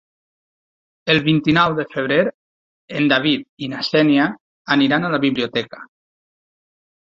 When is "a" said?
5.09-5.15